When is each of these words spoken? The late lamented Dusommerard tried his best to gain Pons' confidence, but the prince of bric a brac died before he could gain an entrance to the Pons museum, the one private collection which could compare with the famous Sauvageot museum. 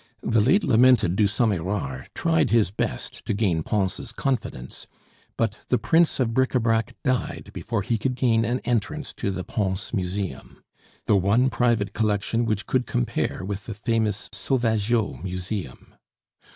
The 0.23 0.41
late 0.41 0.63
lamented 0.63 1.15
Dusommerard 1.15 2.07
tried 2.15 2.49
his 2.49 2.71
best 2.71 3.23
to 3.25 3.35
gain 3.35 3.61
Pons' 3.61 4.11
confidence, 4.11 4.87
but 5.37 5.59
the 5.67 5.77
prince 5.77 6.19
of 6.19 6.33
bric 6.33 6.55
a 6.55 6.59
brac 6.59 6.95
died 7.03 7.51
before 7.53 7.83
he 7.83 7.99
could 7.99 8.15
gain 8.15 8.43
an 8.43 8.61
entrance 8.61 9.13
to 9.17 9.29
the 9.29 9.43
Pons 9.43 9.93
museum, 9.93 10.63
the 11.05 11.15
one 11.15 11.51
private 11.51 11.93
collection 11.93 12.45
which 12.45 12.65
could 12.65 12.87
compare 12.87 13.43
with 13.45 13.67
the 13.67 13.75
famous 13.75 14.27
Sauvageot 14.33 15.23
museum. 15.23 15.93